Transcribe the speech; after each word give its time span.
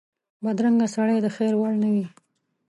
بدرنګه 0.43 0.87
سړی 0.95 1.17
د 1.21 1.27
خیر 1.35 1.53
وړ 1.57 1.71
نه 1.83 1.89
وي 1.93 2.05